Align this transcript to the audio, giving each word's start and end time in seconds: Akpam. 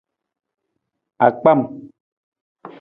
Akpam. 1.25 1.59